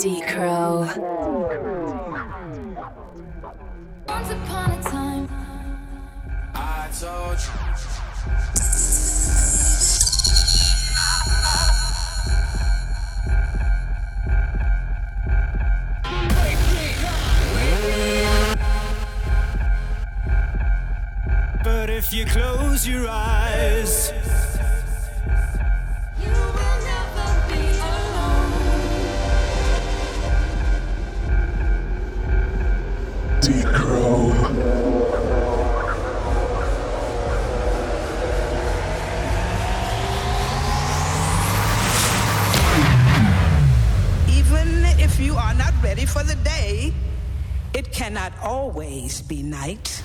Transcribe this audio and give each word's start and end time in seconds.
Decrow. 0.00 0.86
Once 4.08 4.30
upon 4.30 4.70
a 4.70 4.82
time, 4.82 5.28
I 6.54 6.88
told 6.98 7.38
you. 7.38 7.50
But 21.62 21.90
if 21.90 22.10
you 22.14 22.24
close 22.24 22.88
your 22.88 23.06
eyes. 23.06 24.39
ready 46.00 46.10
for 46.10 46.22
the 46.22 46.36
day, 46.36 46.94
it 47.74 47.92
cannot 47.92 48.32
always 48.42 49.20
be 49.20 49.42
night. 49.42 49.86
Sir, 49.86 50.02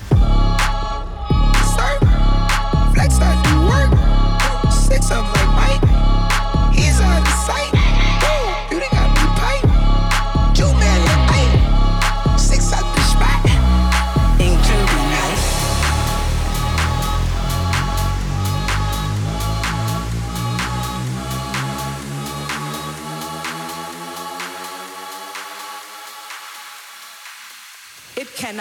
flex 2.94 3.18
out 3.22 3.46
work. 3.64 3.92
Six 4.74 5.10
of 5.12 5.24
the 5.34 5.46
Mike, 5.56 6.76
he's 6.76 7.00
on 7.00 7.26
sight. 7.48 7.85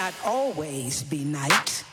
not 0.05 0.15
always 0.27 1.03
be 1.05 1.25
night. 1.25 1.84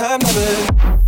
You 0.00 0.06
wanna 0.06 0.99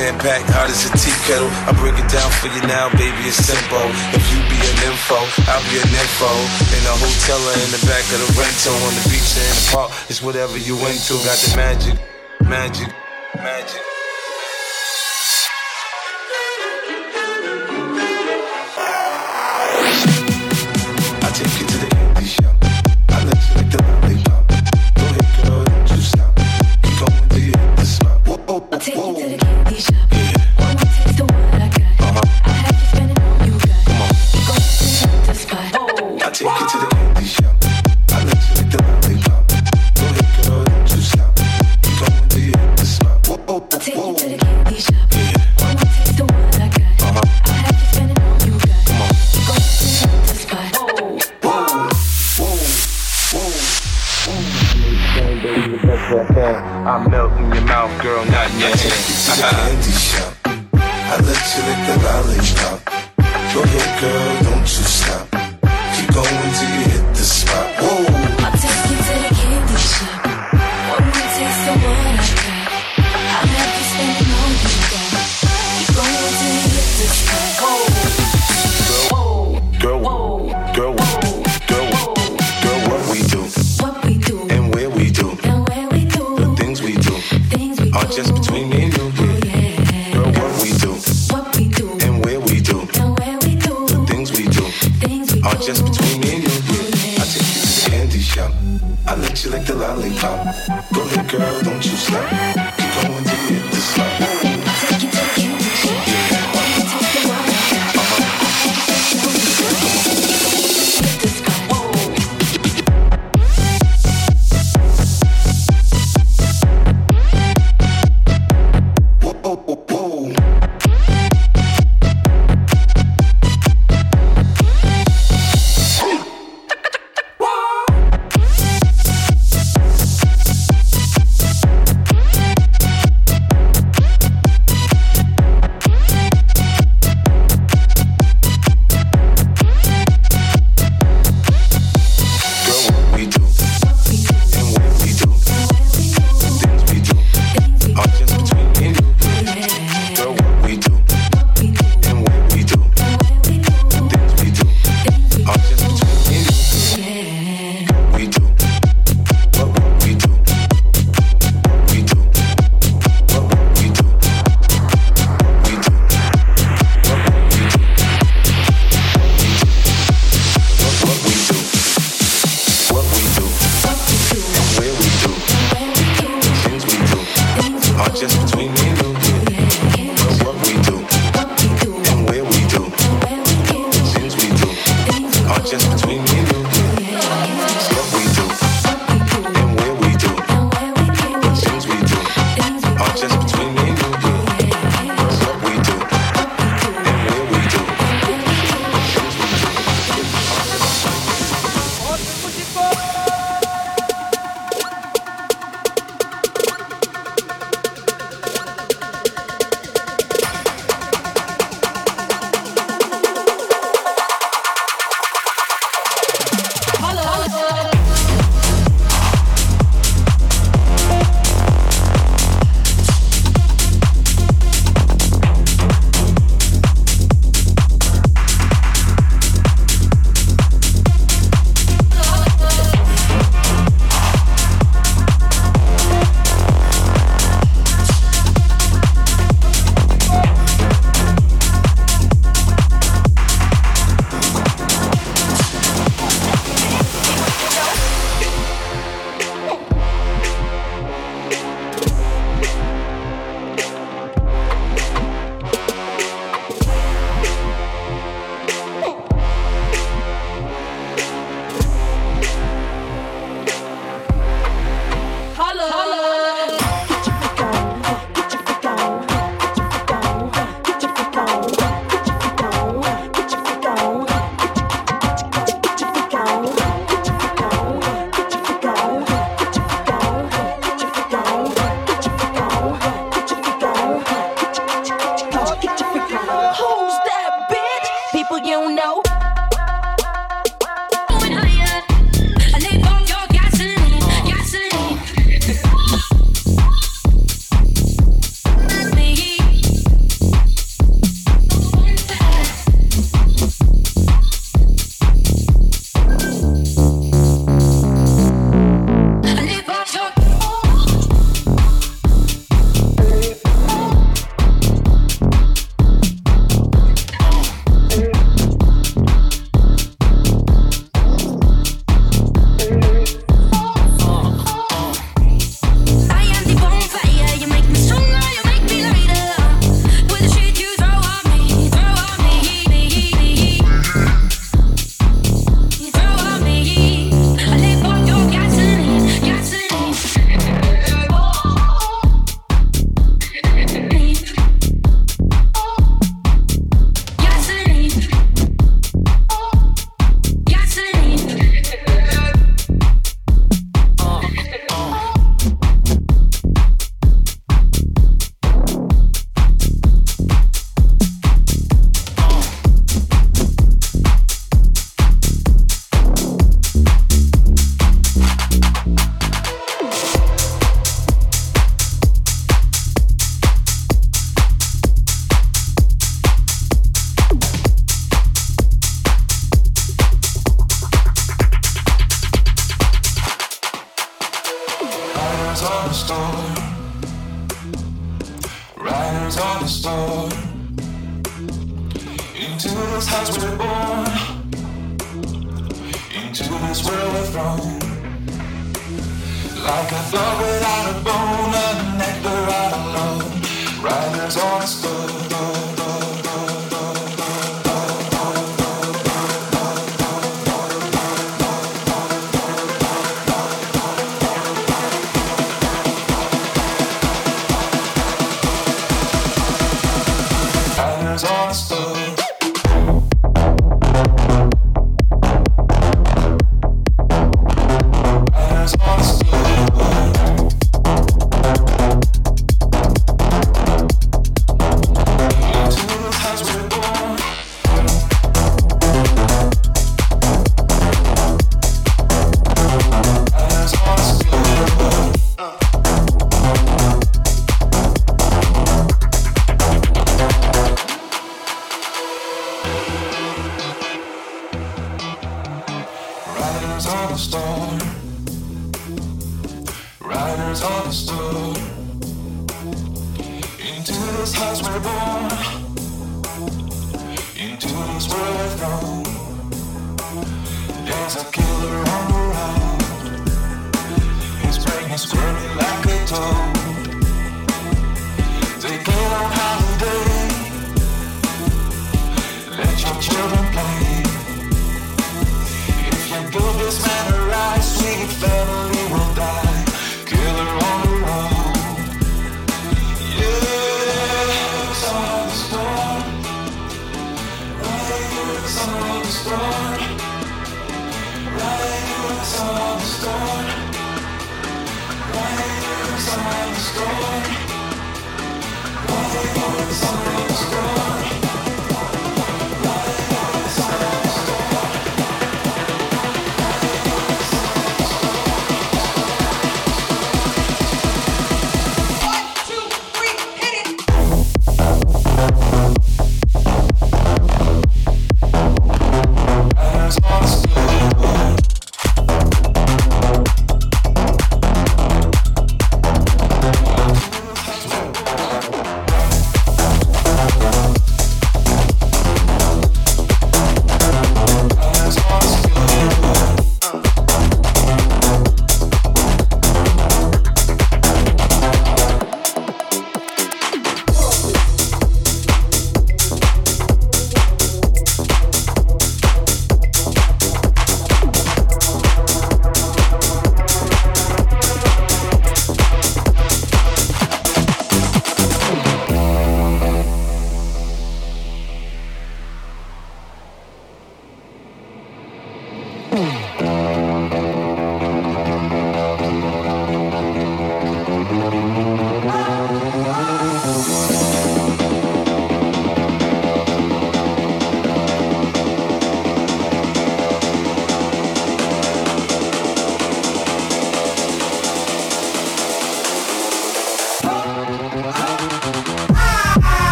Pack 0.00 0.48
hot 0.48 0.72
as 0.72 0.88
a 0.88 0.92
tea 0.96 1.12
kettle. 1.28 1.52
I 1.68 1.76
break 1.76 1.92
it 1.92 2.08
down 2.08 2.32
for 2.40 2.48
you 2.48 2.64
now, 2.64 2.88
baby, 2.96 3.28
it's 3.28 3.36
simple. 3.36 3.84
If 4.16 4.24
you 4.32 4.40
be 4.48 4.56
an 4.56 4.88
info, 4.88 5.20
I'll 5.44 5.60
be 5.68 5.76
an 5.76 5.92
info. 5.92 6.32
In 6.72 6.82
a 6.88 6.94
hotel 6.96 7.36
or 7.36 7.56
in 7.60 7.68
the 7.68 7.84
back 7.84 8.04
of 8.08 8.24
the 8.24 8.32
rental, 8.32 8.72
on 8.80 8.96
the 8.96 9.04
beach 9.12 9.36
or 9.36 9.44
in 9.44 9.56
the 9.60 9.66
park, 9.68 9.92
it's 10.08 10.24
whatever 10.24 10.56
you 10.56 10.76
into. 10.88 11.20
Got 11.20 11.36
the 11.44 11.52
magic, 11.52 12.00
magic. 12.48 12.88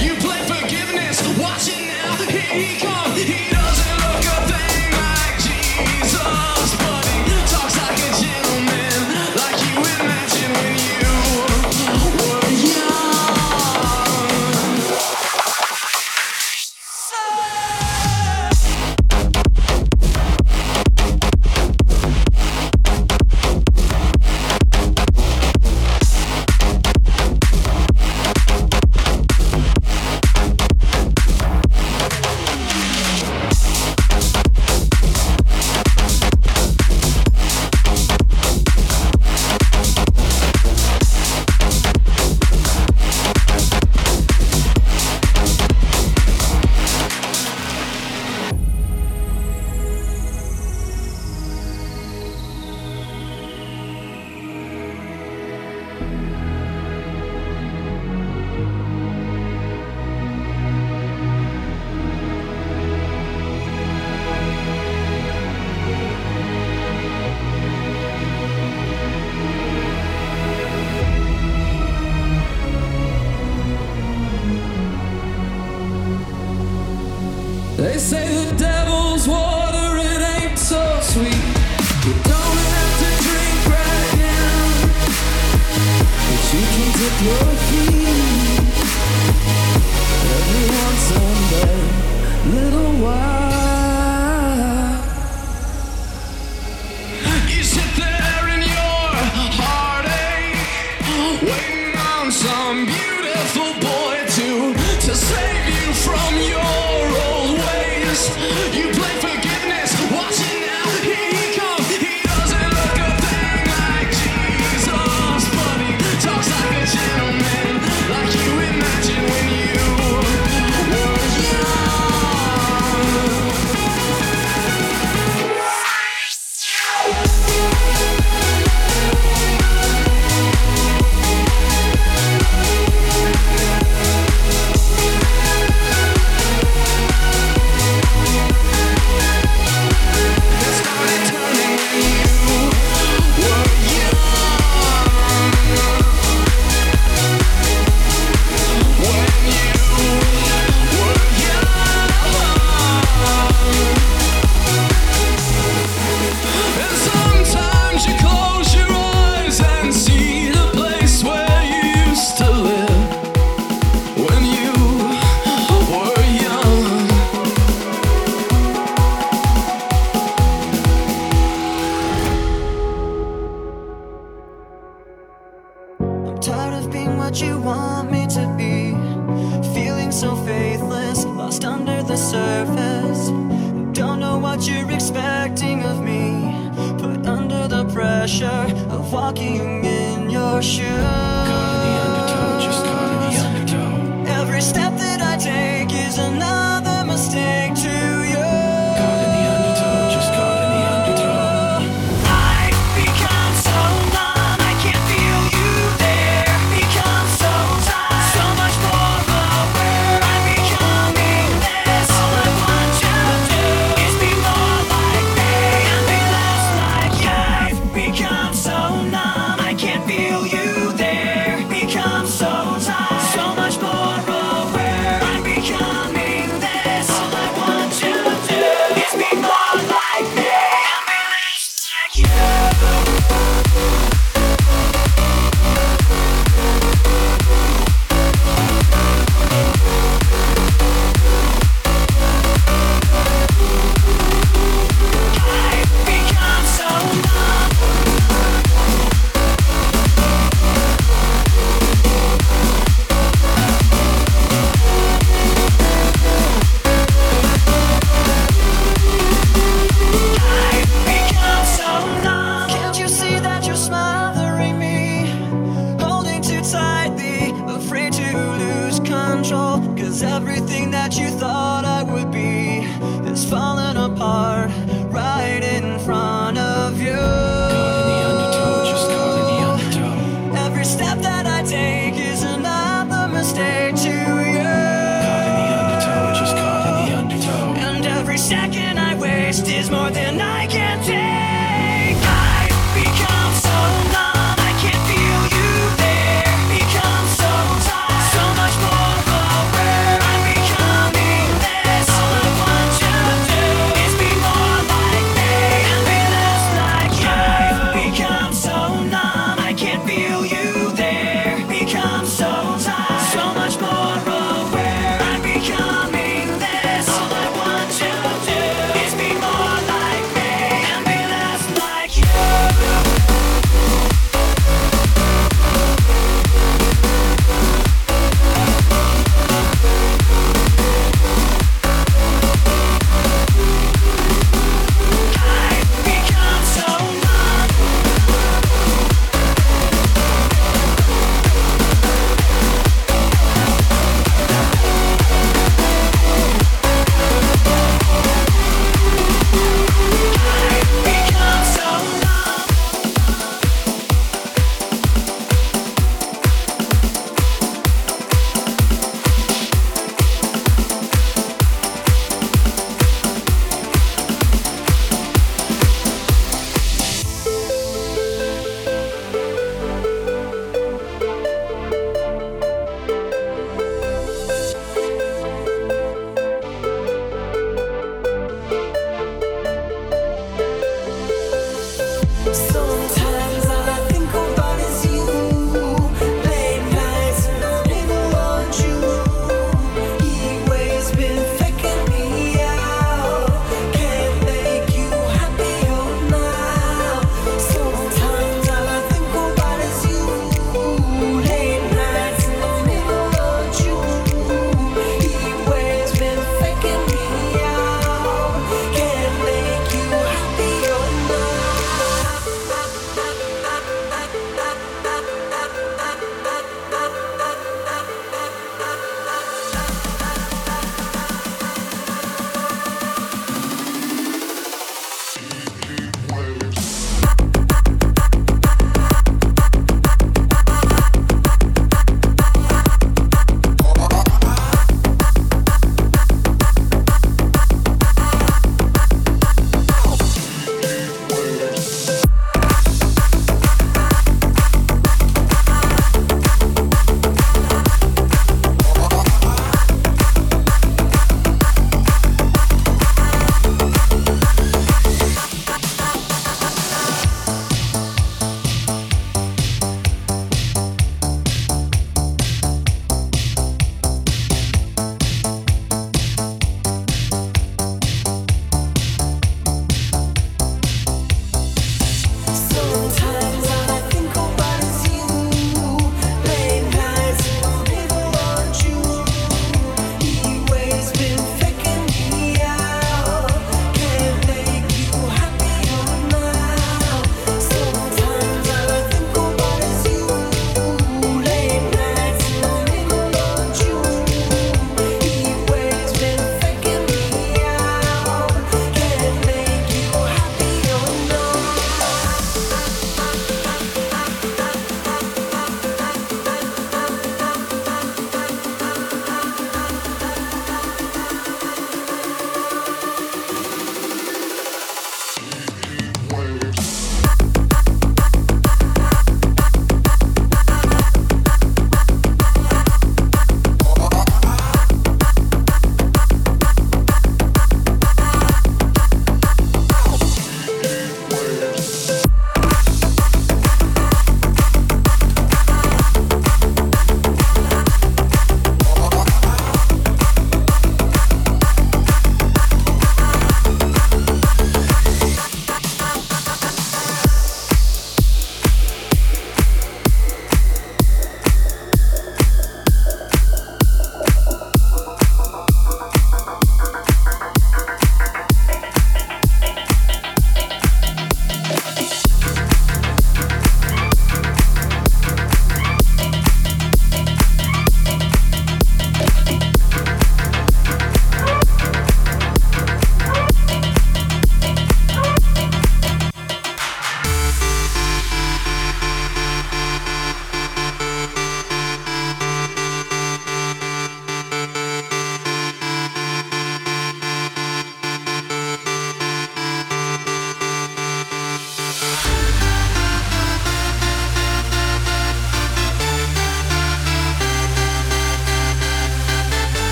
You 0.00 0.14
play 0.14 0.37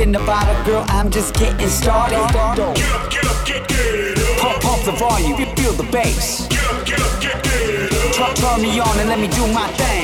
in 0.00 0.12
the 0.12 0.18
bottle, 0.20 0.64
girl. 0.64 0.84
I'm 0.88 1.10
just 1.10 1.34
getting 1.34 1.68
started. 1.68 2.16
Get 2.16 2.36
up, 2.36 3.10
get 3.10 3.24
up, 3.24 3.46
get, 3.46 3.68
get 3.68 4.18
up. 4.18 4.40
Pump, 4.40 4.62
pump 4.62 4.84
the 4.84 4.92
volume, 4.92 5.36
feel 5.56 5.72
the 5.72 5.84
bass. 5.92 6.48
Get 6.48 6.64
up, 6.64 6.86
get 6.86 7.00
up, 7.00 7.20
get, 7.20 7.44
get 7.44 7.92
up. 7.92 8.14
Turn, 8.14 8.34
turn 8.34 8.62
me 8.62 8.80
on 8.80 8.98
and 8.98 9.08
let 9.08 9.18
me 9.20 9.28
do 9.28 9.46
my 9.52 9.68
thing. 9.76 9.99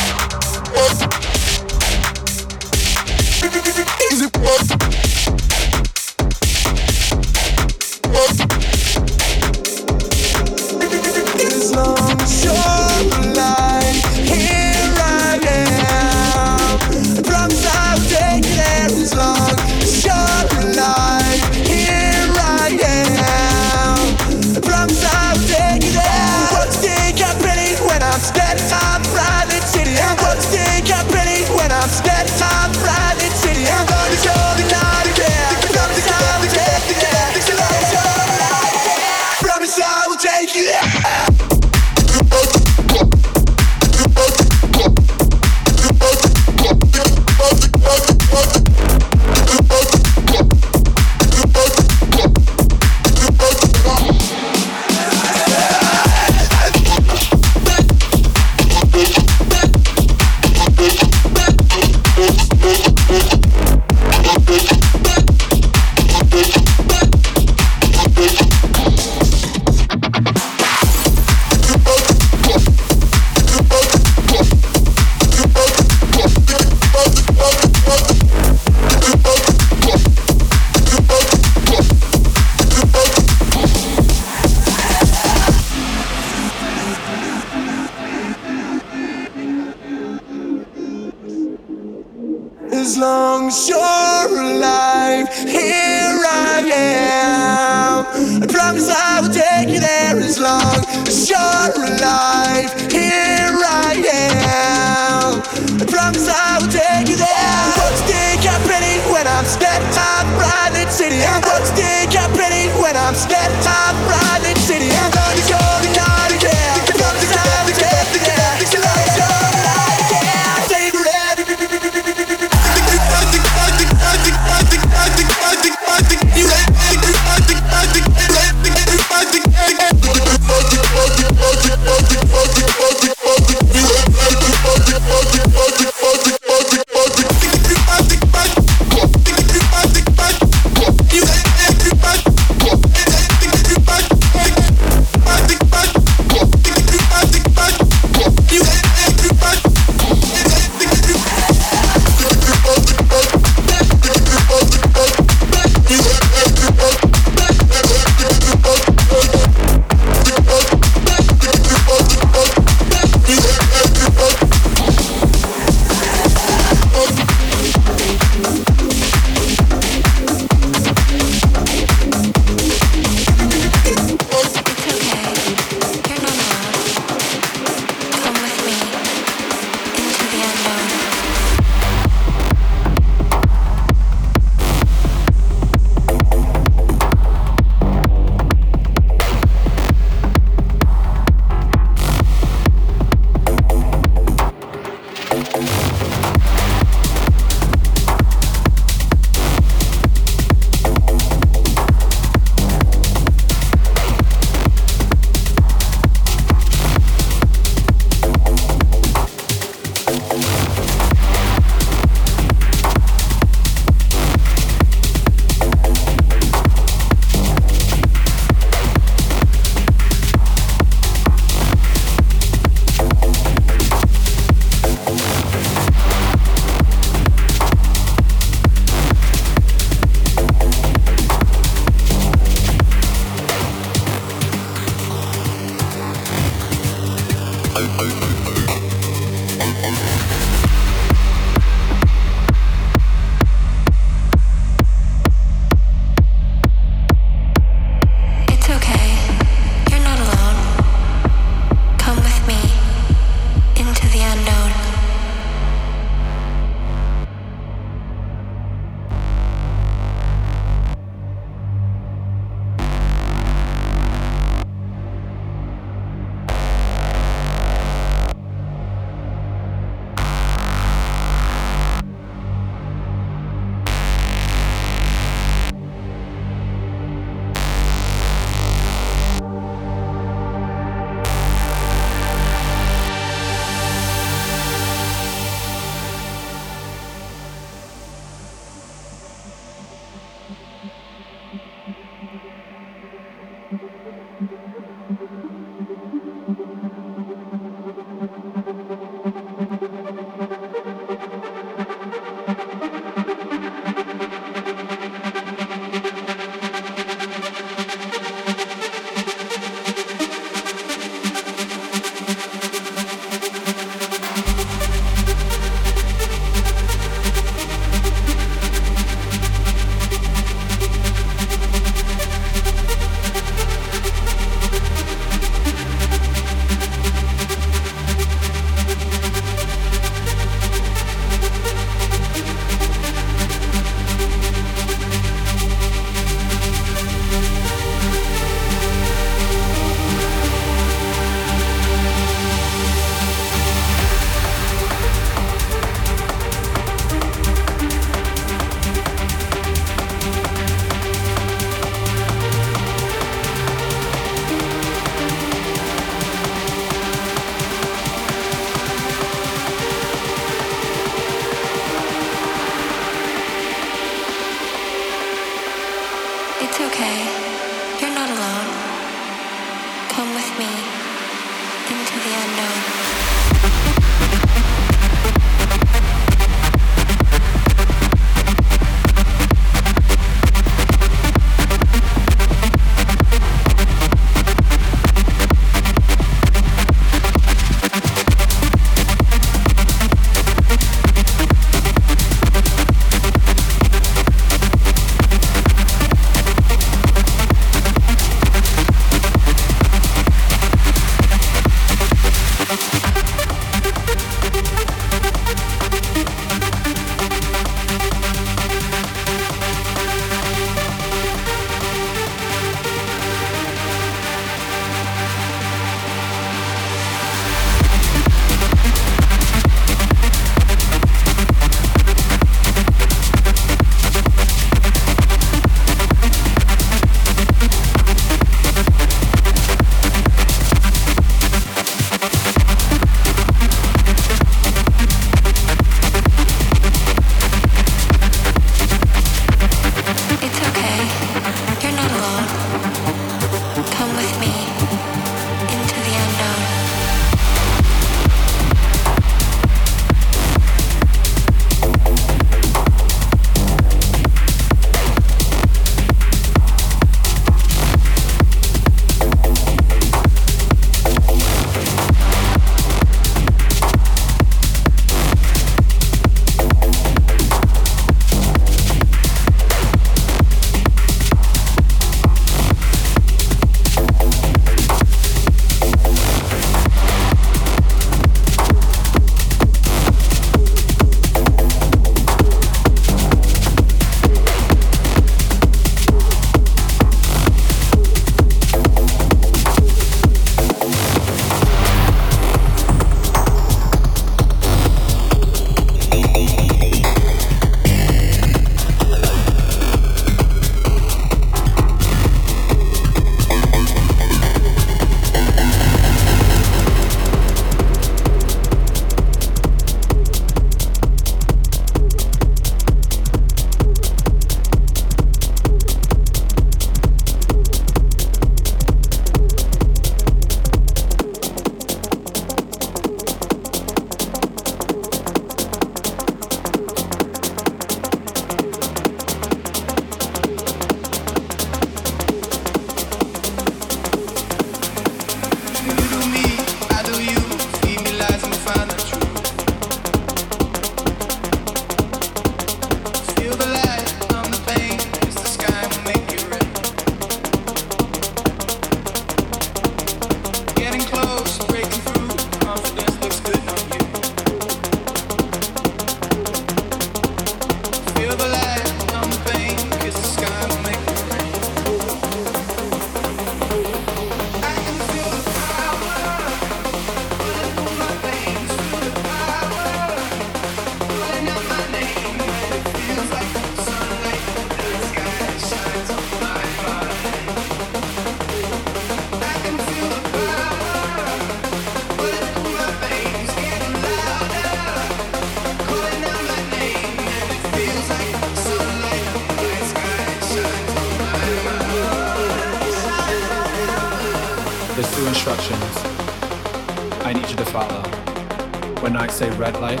I 599.18 599.26
say 599.26 599.50
red 599.56 599.74
light, 599.80 600.00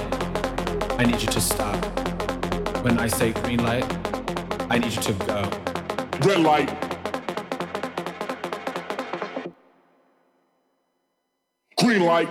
I 0.96 1.04
need 1.04 1.20
you 1.20 1.26
to 1.26 1.40
stop. 1.40 1.74
When 2.84 3.00
I 3.00 3.08
say 3.08 3.32
green 3.32 3.64
light, 3.64 3.84
I 4.70 4.78
need 4.78 4.92
you 4.92 5.02
to 5.02 5.12
go. 5.26 5.42
Red 6.20 6.40
light. 6.40 6.70
Green 11.76 12.02
light. 12.04 12.28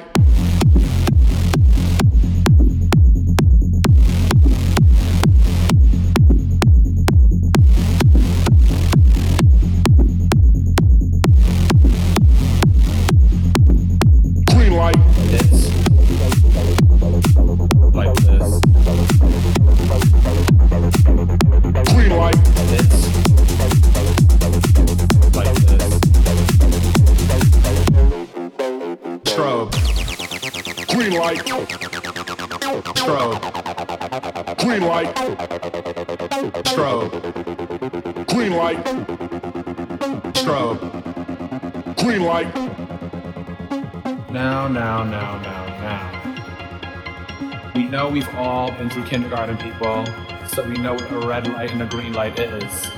Now, 44.30 44.68
now, 44.68 45.04
now, 45.04 45.40
now, 45.42 45.66
now. 45.82 47.72
We 47.74 47.86
know 47.86 48.10
we've 48.10 48.30
all 48.36 48.72
been 48.72 48.92
through 48.92 49.06
kindergarten, 49.06 49.58
people, 49.58 50.06
so 50.46 50.62
we 50.62 50.76
know 50.76 50.94
what 50.94 51.12
a 51.12 51.28
red 51.28 51.48
light 51.48 51.72
and 51.72 51.82
a 51.82 51.88
green 51.88 52.14
light 52.14 52.38
is. 52.38 52.92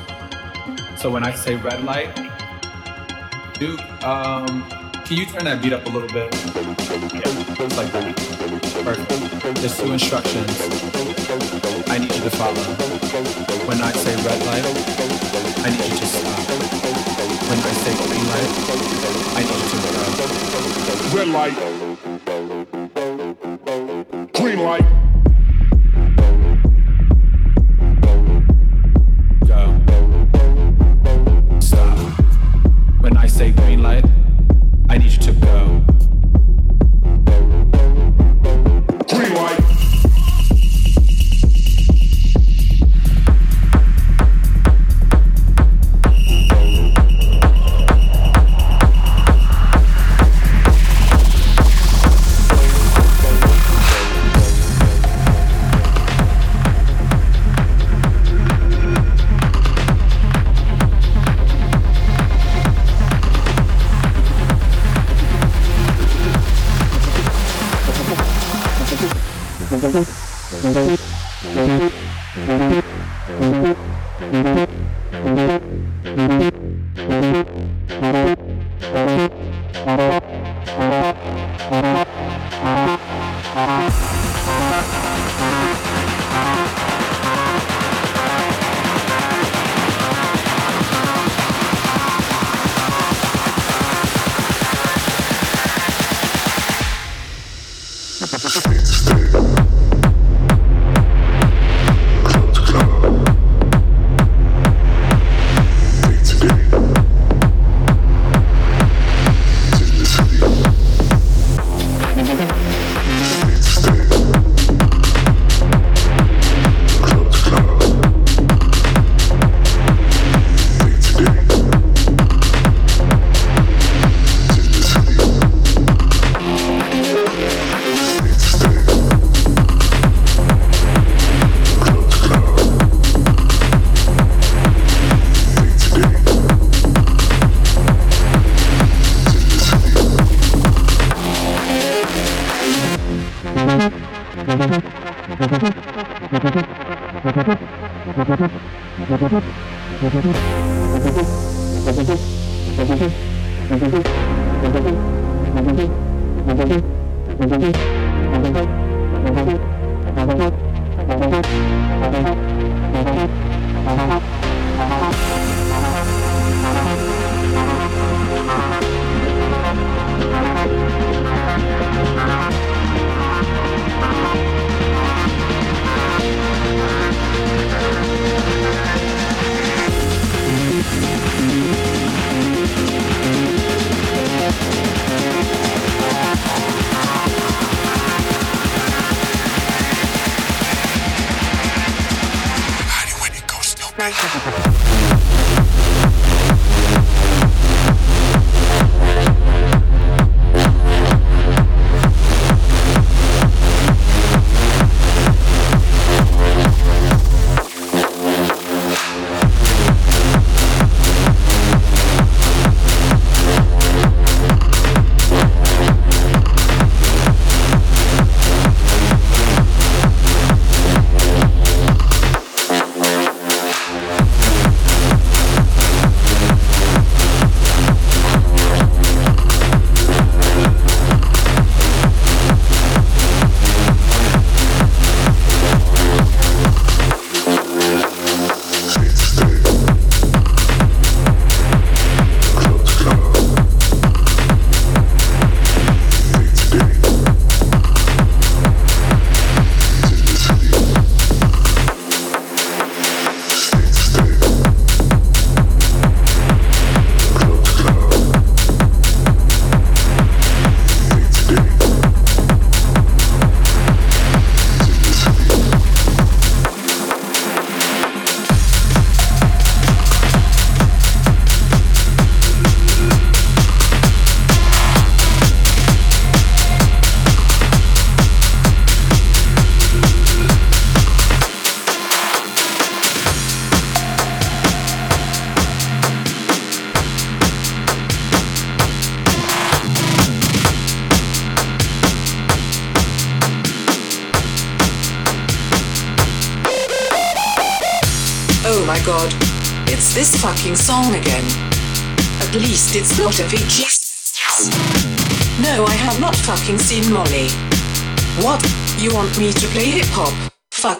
So 0.97 1.09
when 1.09 1.23
I 1.23 1.33
say 1.33 1.55
red 1.55 1.85
light, 1.85 2.13
Duke, 3.53 3.79
um, 4.03 4.67
can 5.05 5.15
you 5.15 5.25
turn 5.25 5.45
that 5.45 5.61
beat 5.61 5.71
up 5.71 5.85
a 5.85 5.89
little 5.89 6.09
bit? 6.09 6.35
Yeah, 7.13 7.29
like 7.77 7.93
that. 7.93 8.13
Perfect. 8.83 9.55
There's 9.61 9.77
two 9.79 9.93
instructions 9.93 10.49
I 11.87 11.97
need 11.97 12.13
you 12.13 12.23
to 12.23 12.29
follow. 12.31 12.63
When 13.65 13.81
I 13.81 13.93
say 13.93 14.15
red 14.17 14.45
light, 14.45 14.65
I 15.65 15.69
need 15.69 15.91
you 15.93 15.97
to 15.97 16.05
stop. 16.05 16.78
When 17.49 17.57
I 17.57 17.71
say 17.73 17.95
green 17.95 18.27
light, 18.27 18.45
I 19.33 19.41
need 19.41 19.57
to 19.71 19.77
go. 19.81 21.17
Red 21.17 21.29
light. 21.29 21.88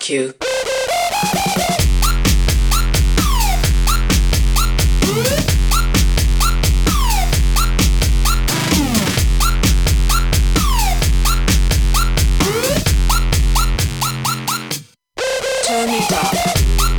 you. 0.10 0.34
Turn 15.68 15.90
it 15.90 16.12
up. 16.12 16.99